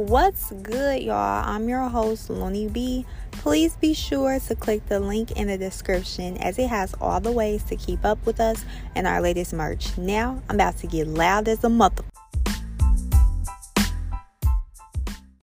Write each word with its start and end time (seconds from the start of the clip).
What's 0.00 0.50
good, 0.62 1.02
y'all? 1.02 1.44
I'm 1.46 1.68
your 1.68 1.86
host, 1.86 2.30
Looney 2.30 2.68
B. 2.68 3.04
Please 3.32 3.76
be 3.76 3.92
sure 3.92 4.40
to 4.40 4.54
click 4.54 4.86
the 4.86 4.98
link 4.98 5.32
in 5.32 5.48
the 5.48 5.58
description 5.58 6.38
as 6.38 6.58
it 6.58 6.68
has 6.70 6.94
all 7.02 7.20
the 7.20 7.30
ways 7.30 7.62
to 7.64 7.76
keep 7.76 8.02
up 8.02 8.24
with 8.24 8.40
us 8.40 8.64
and 8.94 9.06
our 9.06 9.20
latest 9.20 9.52
merch. 9.52 9.98
Now, 9.98 10.42
I'm 10.48 10.54
about 10.54 10.78
to 10.78 10.86
get 10.86 11.06
loud 11.06 11.48
as 11.48 11.62
a 11.64 11.68
mother. 11.68 12.02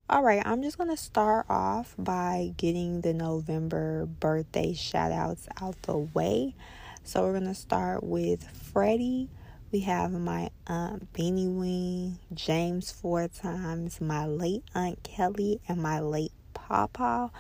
All 0.09 0.23
right, 0.23 0.41
I'm 0.45 0.63
just 0.63 0.77
going 0.77 0.91
to 0.91 0.97
start 0.97 1.45
off 1.49 1.93
by 1.97 2.53
getting 2.55 3.01
the 3.01 3.13
November 3.13 4.05
birthday 4.05 4.73
shout 4.73 5.11
outs 5.11 5.49
out 5.59 5.75
the 5.81 5.97
way. 5.97 6.55
So, 7.03 7.23
we're 7.23 7.33
going 7.33 7.47
to 7.47 7.53
start 7.53 8.01
with 8.01 8.49
Freddie 8.49 9.27
we 9.71 9.81
have 9.81 10.11
my 10.11 10.49
aunt 10.67 11.11
Beanie 11.13 11.53
Wing, 11.53 12.19
James 12.33 12.91
four 12.91 13.27
times, 13.27 13.99
my 13.99 14.25
late 14.25 14.63
aunt 14.73 15.03
Kelly, 15.03 15.59
and 15.67 15.81
my 15.81 15.99
late 15.99 16.31
Papa, 16.53 17.31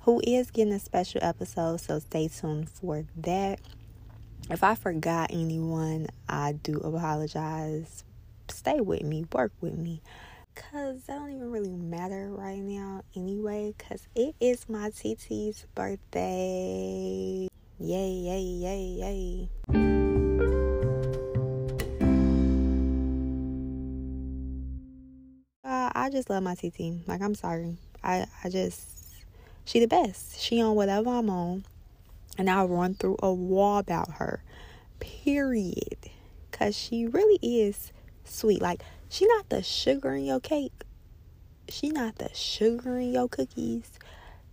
who 0.00 0.22
is 0.26 0.50
getting 0.50 0.72
a 0.72 0.78
special 0.78 1.22
episode. 1.22 1.80
So 1.80 1.98
stay 1.98 2.28
tuned 2.28 2.70
for 2.70 3.04
that. 3.18 3.60
If 4.50 4.64
I 4.64 4.74
forgot 4.76 5.30
anyone, 5.30 6.06
I 6.26 6.52
do 6.52 6.78
apologize. 6.78 8.02
Stay 8.48 8.80
with 8.80 9.02
me, 9.02 9.26
work 9.32 9.52
with 9.60 9.76
me. 9.76 10.00
Cause 10.54 11.02
that 11.06 11.18
don't 11.18 11.30
even 11.30 11.52
really 11.52 11.68
matter 11.70 12.30
right 12.30 12.58
now 12.58 13.02
anyway. 13.14 13.74
Cause 13.78 14.08
it 14.14 14.34
is 14.40 14.68
my 14.68 14.90
TT's 14.90 15.66
birthday. 15.74 17.48
Yay, 17.78 18.10
yay, 18.10 18.40
yay, 18.40 19.48
yay. 19.68 20.67
I 26.08 26.10
just 26.10 26.30
love 26.30 26.42
my 26.42 26.54
TT. 26.54 27.06
Like 27.06 27.20
I'm 27.20 27.34
sorry. 27.34 27.76
I 28.02 28.24
I 28.42 28.48
just 28.48 28.88
she 29.66 29.78
the 29.78 29.86
best. 29.86 30.40
She 30.40 30.58
on 30.62 30.74
whatever 30.74 31.10
I'm 31.10 31.28
on. 31.28 31.66
And 32.38 32.48
I'll 32.48 32.66
run 32.66 32.94
through 32.94 33.18
a 33.22 33.30
wall 33.30 33.76
about 33.76 34.12
her. 34.12 34.42
Period. 35.00 35.98
Cause 36.50 36.74
she 36.74 37.06
really 37.06 37.38
is 37.42 37.92
sweet. 38.24 38.62
Like 38.62 38.80
she 39.10 39.26
not 39.26 39.50
the 39.50 39.62
sugar 39.62 40.14
in 40.14 40.24
your 40.24 40.40
cake. 40.40 40.72
She 41.68 41.90
not 41.90 42.16
the 42.16 42.30
sugar 42.32 42.98
in 42.98 43.12
your 43.12 43.28
cookies. 43.28 43.90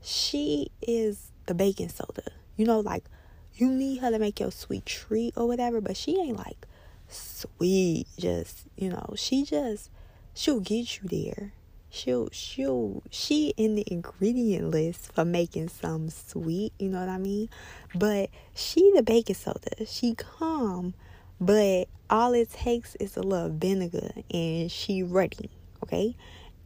She 0.02 0.72
is 0.82 1.32
the 1.46 1.54
baking 1.54 1.88
soda. 1.88 2.34
You 2.58 2.66
know, 2.66 2.82
like 2.82 3.06
you 3.54 3.70
need 3.70 4.00
her 4.00 4.12
to 4.12 4.20
make 4.20 4.42
your 4.42 4.52
sweet 4.52 4.86
treat 4.86 5.34
or 5.38 5.48
whatever, 5.48 5.80
but 5.80 5.96
she 5.96 6.20
ain't 6.20 6.38
like 6.38 6.68
sweet. 7.08 8.08
Just, 8.20 8.68
you 8.76 8.90
know, 8.90 9.14
she 9.16 9.46
just 9.46 9.90
she'll 10.36 10.60
get 10.60 11.00
you 11.02 11.08
there. 11.10 11.54
She'll 11.90 12.28
she'll 12.32 13.02
she 13.10 13.54
in 13.56 13.76
the 13.76 13.86
ingredient 13.88 14.70
list 14.70 15.14
for 15.14 15.24
making 15.24 15.70
some 15.70 16.10
sweet, 16.10 16.74
you 16.78 16.90
know 16.90 17.00
what 17.00 17.10
I 17.10 17.18
mean? 17.18 17.50
But 17.96 18.30
she 18.54 18.92
the 18.94 19.02
baking 19.02 19.36
soda. 19.36 19.86
She 19.88 20.14
calm, 20.14 20.94
but 21.40 21.88
all 22.10 22.34
it 22.34 22.52
takes 22.52 22.96
is 22.96 23.16
a 23.16 23.22
little 23.22 23.50
vinegar 23.50 24.12
and 24.30 24.70
she 24.70 25.04
ready, 25.04 25.50
okay? 25.84 26.16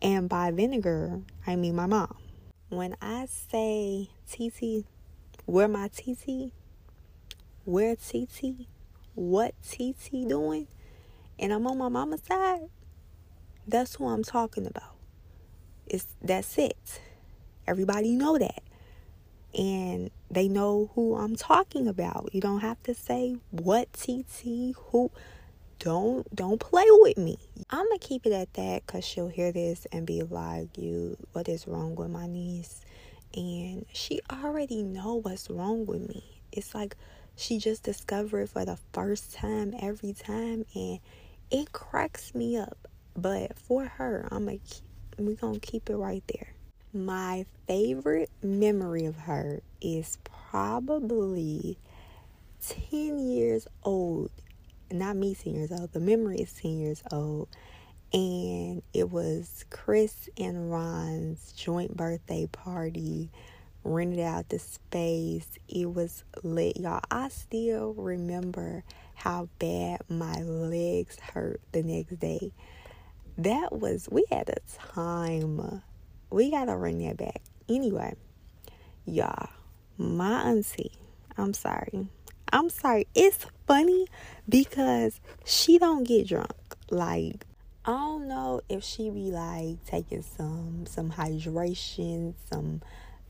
And 0.02 0.28
by 0.28 0.50
vinegar, 0.50 1.22
I 1.45 1.56
mean 1.56 1.75
my 1.75 1.86
mom. 1.86 2.16
When 2.70 2.95
I 3.02 3.28
say 3.28 4.09
TT, 4.28 4.86
where 5.45 5.67
my 5.67 5.90
TT? 5.90 6.52
Where 7.66 7.95
TT? 7.95 8.67
What 9.14 9.53
TT 9.62 10.28
doing? 10.28 10.67
And 11.38 11.53
I'm 11.53 11.67
on 11.67 11.78
my 11.78 11.90
mama's 11.90 12.22
side 12.23 12.70
that's 13.70 13.95
who 13.95 14.08
I'm 14.08 14.23
talking 14.23 14.66
about. 14.66 14.95
It's 15.88 16.08
that's 16.22 16.58
it. 16.58 17.02
Everybody 17.68 18.16
know 18.16 18.38
that. 18.38 18.63
And 19.57 20.12
they 20.30 20.47
know 20.47 20.91
who 20.94 21.16
I'm 21.16 21.35
talking 21.35 21.88
about. 21.88 22.29
You 22.34 22.41
don't 22.41 22.59
have 22.59 22.81
to 22.84 22.94
say 22.94 23.38
what 23.52 23.91
TT 23.94 24.75
who 24.75 25.12
don't 25.79 26.34
don't 26.35 26.59
play 26.59 26.85
with 26.90 27.18
me. 27.18 27.38
I'm 27.69 27.85
gonna 27.85 28.00
keep 28.00 28.25
it 28.25 28.34
at 28.34 28.53
that 28.53 28.85
because 28.85 29.06
she'll 29.06 29.29
hear 29.29 29.52
this 29.52 29.88
and 29.91 30.06
be 30.06 30.22
like, 30.22 30.78
"You, 30.78 31.18
what 31.31 31.47
is 31.47 31.68
wrong 31.68 31.96
with 31.96 32.12
my 32.12 32.28
niece?" 32.28 32.81
And 33.34 33.85
she 33.94 34.19
already 34.31 34.84
know 34.84 35.16
what's 35.16 35.50
wrong 35.50 35.85
with 35.85 36.08
me. 36.08 36.41
It's 36.52 36.75
like 36.75 36.97
she 37.35 37.58
just 37.58 37.84
discovered 37.84 38.50
for 38.50 38.66
the 38.66 38.78
first 38.91 39.34
time 39.34 39.74
every 39.81 40.13
time, 40.13 40.66
and 40.75 41.00
it 41.50 41.72
cracks 41.72 42.35
me 42.35 42.58
up. 42.58 42.88
But 43.16 43.58
for 43.58 43.86
her, 43.86 44.28
I'm 44.31 44.46
gonna 44.46 44.59
we 45.18 45.36
gonna 45.36 45.59
keep 45.59 45.90
it 45.90 45.97
right 45.97 46.24
there. 46.34 46.53
My 46.94 47.46
favorite 47.68 48.31
memory 48.42 49.06
of 49.06 49.16
her 49.16 49.62
is 49.81 50.18
probably 50.24 51.78
10 52.68 53.20
years 53.20 53.68
old. 53.84 54.31
Not 54.92 55.16
me 55.16 55.36
10 55.36 55.53
years 55.53 55.72
old, 55.72 55.92
the 55.94 56.00
memory 56.00 56.38
is 56.38 56.53
10 56.53 56.80
years 56.80 57.03
old. 57.12 57.47
And 58.12 58.81
it 58.92 59.12
was 59.12 59.66
Chris 59.70 60.30
and 60.38 60.72
Ron's 60.72 61.52
joint 61.52 61.96
birthday 61.96 62.47
party, 62.47 63.30
rented 63.84 64.20
out 64.20 64.50
the 64.50 64.58
space. 64.58 65.47
It 65.68 65.94
was 65.94 66.24
lit, 66.41 66.78
y'all. 66.78 67.02
I 67.12 67.30
still 67.30 67.94
remember 67.94 68.84
how 69.14 69.47
bad 69.59 70.02
my 70.09 70.41
legs 70.41 71.20
hurt 71.20 71.62
the 71.72 71.84
next 71.84 72.20
day 72.20 72.52
that 73.44 73.72
was 73.72 74.09
we 74.11 74.25
had 74.29 74.50
a 74.50 74.57
time. 74.94 75.81
We 76.29 76.51
gotta 76.51 76.75
bring 76.75 77.00
that 77.07 77.17
back. 77.17 77.41
Anyway, 77.67 78.16
y'all, 79.05 79.50
my 79.97 80.41
auntie, 80.41 80.91
I'm 81.38 81.53
sorry. 81.53 82.07
I'm 82.51 82.69
sorry. 82.69 83.07
It's 83.16 83.45
funny 83.67 84.07
because 84.47 85.22
she 85.45 85.78
don't 85.78 86.03
get 86.03 86.28
drunk. 86.28 86.51
Like, 86.89 87.45
I 87.85 87.91
don't 87.91 88.28
know 88.28 88.61
if 88.67 88.83
she 88.83 89.09
be 89.09 89.31
like 89.31 89.85
taking 89.85 90.22
some 90.22 90.85
some 90.85 91.11
hydration, 91.11 92.33
some 92.51 92.81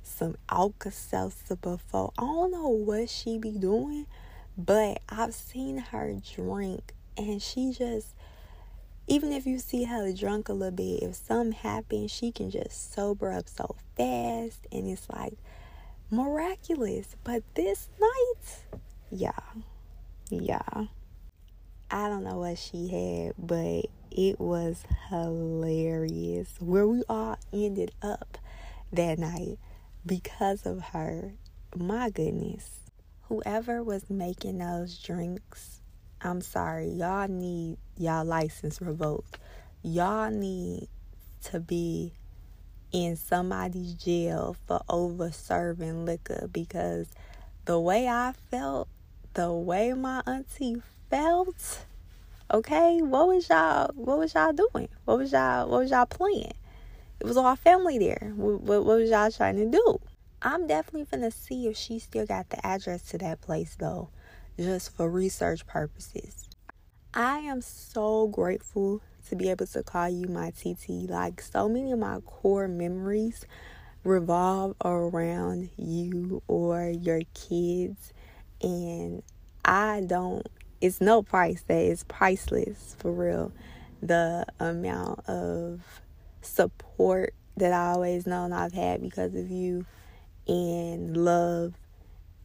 some 0.02 0.38
Alka-Seltzer 0.50 1.58
before. 1.58 2.12
I 2.18 2.22
don't 2.22 2.52
know 2.52 2.70
what 2.70 3.10
she 3.10 3.38
be 3.38 3.52
doing, 3.52 4.08
but 4.58 5.02
I've 5.08 5.36
seen 5.36 5.78
her 5.78 6.16
drink 6.36 6.94
and 7.16 7.42
she 7.42 7.74
just 7.74 8.16
even 9.10 9.34
if 9.34 9.48
you 9.48 9.58
see 9.58 9.86
her 9.86 10.14
drunk 10.14 10.50
a 10.50 10.54
little 10.54 10.72
bit, 10.72 11.02
if 11.02 11.16
something 11.16 11.52
happens, 11.52 12.12
she 12.12 12.32
can 12.32 12.52
just 12.52 12.94
sober 12.94 13.34
up 13.34 13.50
so 13.50 13.76
fast 13.98 14.68
and 14.72 14.88
it's 14.88 15.10
like 15.10 15.34
miraculous. 16.12 17.16
But 17.24 17.42
this 17.56 17.90
night, 18.00 18.82
yeah, 19.10 19.32
yeah. 20.30 20.86
I 21.90 22.08
don't 22.08 22.24
know 22.24 22.38
what 22.38 22.60
she 22.60 22.88
had, 22.88 23.34
but 23.40 23.88
it 24.12 24.40
was 24.40 24.84
hilarious. 25.10 26.54
Where 26.60 26.88
we 26.88 27.02
all 27.10 27.40
ended 27.52 27.92
up 28.04 28.38
that 28.94 29.18
night 29.18 29.58
because 30.06 30.68
of 30.68 30.82
her. 30.94 31.34
My 31.76 32.12
goodness. 32.12 32.82
Whoever 33.24 33.84
was 33.84 34.10
making 34.10 34.60
those 34.60 35.00
drinks 35.00 35.79
I'm 36.22 36.42
sorry, 36.42 36.90
y'all 36.90 37.30
need 37.30 37.78
y'all 37.98 38.26
license 38.26 38.82
revoked. 38.82 39.40
Y'all 39.84 40.30
need 40.30 40.90
to 41.46 41.62
be 41.62 42.12
in 42.92 43.16
somebody's 43.16 43.94
jail 43.94 44.58
for 44.68 44.82
over 44.90 45.32
serving 45.32 46.04
liquor 46.04 46.50
because 46.52 47.08
the 47.64 47.80
way 47.80 48.10
I 48.10 48.34
felt, 48.52 48.90
the 49.34 49.50
way 49.50 49.94
my 49.94 50.22
auntie 50.28 50.82
felt, 51.10 51.86
okay, 52.52 53.02
what 53.02 53.28
was 53.30 53.48
y'all 53.48 53.92
what 53.96 54.20
was 54.20 54.34
y'all 54.34 54.52
doing? 54.52 54.90
What 55.06 55.20
was 55.20 55.32
y'all 55.32 55.70
what 55.70 55.80
was 55.80 55.92
y'all 55.92 56.06
playing? 56.06 56.54
It 57.22 57.28
was 57.28 57.38
all 57.38 57.56
family 57.56 57.98
there. 57.98 58.34
What, 58.36 58.62
what, 58.62 58.86
what 58.86 58.98
was 58.98 59.10
y'all 59.10 59.32
trying 59.32 59.56
to 59.56 59.70
do? 59.70 60.02
I'm 60.42 60.68
definitely 60.68 61.08
gonna 61.10 61.32
see 61.32 61.68
if 61.68 61.78
she 61.78 61.98
still 62.00 62.26
got 62.26 62.50
the 62.50 62.66
address 62.68 63.04
to 63.12 63.18
that 63.20 63.40
place 63.40 63.78
though 63.80 64.10
just 64.60 64.96
for 64.96 65.10
research 65.10 65.66
purposes. 65.66 66.50
I 67.14 67.40
am 67.40 67.62
so 67.62 68.28
grateful 68.28 69.02
to 69.30 69.36
be 69.36 69.50
able 69.50 69.68
to 69.68 69.84
call 69.84 70.10
you 70.10 70.28
my 70.28 70.52
TT. 70.52 71.10
Like, 71.10 71.42
so 71.42 71.70
many 71.70 71.92
of 71.92 72.00
my 72.00 72.20
core 72.20 72.68
memories 72.68 73.46
revolve 74.04 74.76
around 74.84 75.70
you 75.78 76.44
or 76.48 76.90
your 76.90 77.22
kids, 77.34 78.14
and 78.62 79.24
I 79.64 80.04
don't, 80.06 80.46
it's 80.82 81.02
no 81.02 81.24
price 81.24 81.64
that 81.68 81.82
is 81.82 82.04
priceless 82.04 82.96
for 83.00 83.12
real. 83.12 83.52
The 84.02 84.46
amount 84.60 85.28
of 85.28 85.82
support 86.42 87.34
that 87.58 87.74
I 87.74 87.92
always 87.92 88.26
known 88.26 88.54
I've 88.54 88.74
had 88.74 89.02
because 89.02 89.36
of 89.36 89.50
you 89.50 89.86
and 90.48 91.18
love 91.18 91.74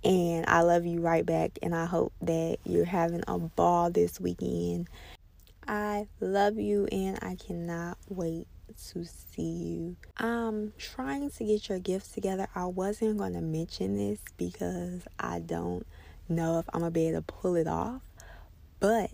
and 0.05 0.45
I 0.47 0.61
love 0.62 0.87
you 0.87 1.01
right 1.01 1.25
back. 1.25 1.59
And 1.62 1.75
I 1.75 1.87
hope 1.87 2.12
that 2.23 2.59
you're 2.65 2.85
having 2.85 3.23
a 3.27 3.39
ball 3.39 3.91
this 3.91 4.21
weekend. 4.21 4.89
I 5.67 6.09
love 6.21 6.59
you 6.59 6.87
and 6.93 7.19
I 7.23 7.37
cannot 7.37 7.99
wait 8.09 8.47
to 8.93 9.05
see 9.05 9.43
you. 9.43 9.97
I'm 10.19 10.73
trying 10.79 11.31
to 11.31 11.45
get 11.45 11.69
your 11.69 11.79
gifts 11.79 12.09
together. 12.09 12.49
I 12.55 12.67
wasn't 12.67 13.19
going 13.19 13.33
to 13.35 13.41
mention 13.41 13.97
this 13.97 14.21
because 14.37 15.03
I 15.19 15.39
don't 15.39 15.87
know 16.29 16.59
if 16.59 16.67
I'm 16.73 16.81
going 16.81 16.93
to 16.93 16.95
be 16.95 17.09
able 17.09 17.19
to 17.19 17.23
pull 17.23 17.56
it 17.56 17.67
off. 17.67 18.03
But 18.81 19.11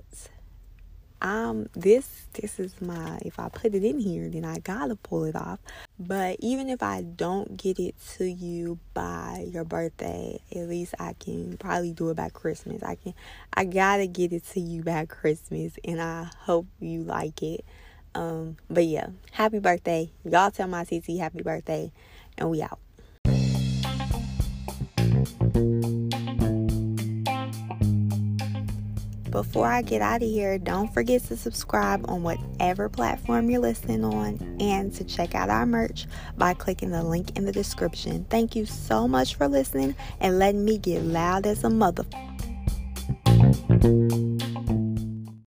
um 1.22 1.68
this 1.74 2.26
this 2.34 2.58
is 2.58 2.80
my 2.80 3.18
if 3.22 3.38
I 3.38 3.48
put 3.48 3.74
it 3.74 3.84
in 3.84 4.00
here 4.00 4.28
then 4.28 4.44
I 4.44 4.58
gotta 4.58 4.96
pull 4.96 5.24
it 5.24 5.36
off. 5.36 5.58
But 5.98 6.36
even 6.40 6.68
if 6.68 6.82
I 6.82 7.02
don't 7.02 7.56
get 7.56 7.78
it 7.78 7.94
to 8.16 8.24
you 8.24 8.78
by 8.94 9.46
your 9.52 9.64
birthday, 9.64 10.40
at 10.50 10.68
least 10.68 10.94
I 10.98 11.14
can 11.14 11.56
probably 11.58 11.92
do 11.92 12.10
it 12.10 12.16
by 12.16 12.30
Christmas. 12.30 12.82
I 12.82 12.94
can 12.94 13.14
I 13.52 13.64
gotta 13.64 14.06
get 14.06 14.32
it 14.32 14.44
to 14.52 14.60
you 14.60 14.82
by 14.82 15.06
Christmas 15.06 15.74
and 15.84 16.00
I 16.00 16.30
hope 16.38 16.66
you 16.78 17.02
like 17.02 17.42
it. 17.42 17.64
Um 18.14 18.56
but 18.68 18.86
yeah, 18.86 19.08
happy 19.32 19.58
birthday. 19.58 20.10
Y'all 20.24 20.50
tell 20.50 20.68
my 20.68 20.84
TT 20.84 21.18
happy 21.18 21.42
birthday 21.42 21.92
and 22.38 22.50
we 22.50 22.62
out. 22.62 22.78
Before 29.30 29.66
I 29.66 29.82
get 29.82 30.02
out 30.02 30.22
of 30.22 30.28
here, 30.28 30.58
don't 30.58 30.92
forget 30.92 31.22
to 31.24 31.36
subscribe 31.36 32.04
on 32.08 32.22
whatever 32.22 32.88
platform 32.88 33.48
you're 33.48 33.60
listening 33.60 34.04
on 34.04 34.56
and 34.60 34.92
to 34.94 35.04
check 35.04 35.34
out 35.34 35.48
our 35.48 35.66
merch 35.66 36.06
by 36.36 36.54
clicking 36.54 36.90
the 36.90 37.04
link 37.04 37.36
in 37.36 37.44
the 37.44 37.52
description. 37.52 38.26
Thank 38.28 38.56
you 38.56 38.66
so 38.66 39.06
much 39.06 39.36
for 39.36 39.46
listening 39.46 39.94
and 40.20 40.38
letting 40.38 40.64
me 40.64 40.78
get 40.78 41.04
loud 41.04 41.46
as 41.46 41.62
a 41.62 41.70
mother. 41.70 42.04